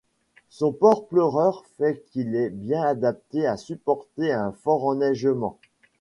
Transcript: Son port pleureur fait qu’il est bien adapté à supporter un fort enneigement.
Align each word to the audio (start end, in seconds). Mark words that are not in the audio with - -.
Son 0.49 0.71
port 0.73 1.05
pleureur 1.09 1.63
fait 1.77 2.03
qu’il 2.09 2.35
est 2.35 2.49
bien 2.49 2.81
adapté 2.81 3.45
à 3.45 3.55
supporter 3.55 4.31
un 4.33 4.51
fort 4.51 4.83
enneigement. 4.85 5.59